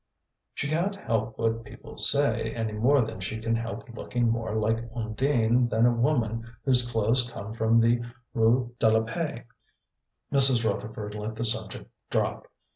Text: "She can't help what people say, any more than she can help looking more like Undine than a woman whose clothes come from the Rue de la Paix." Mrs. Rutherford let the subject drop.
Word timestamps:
"She 0.55 0.67
can't 0.67 0.95
help 0.95 1.37
what 1.37 1.63
people 1.63 1.95
say, 1.95 2.55
any 2.55 2.71
more 2.73 3.05
than 3.05 3.19
she 3.19 3.37
can 3.39 3.55
help 3.55 3.87
looking 3.87 4.31
more 4.31 4.55
like 4.55 4.89
Undine 4.95 5.69
than 5.69 5.85
a 5.85 5.91
woman 5.91 6.43
whose 6.65 6.89
clothes 6.89 7.31
come 7.31 7.53
from 7.53 7.79
the 7.79 8.01
Rue 8.33 8.73
de 8.79 8.89
la 8.89 9.01
Paix." 9.03 9.45
Mrs. 10.33 10.67
Rutherford 10.67 11.13
let 11.13 11.35
the 11.35 11.45
subject 11.45 11.91
drop. 12.09 12.47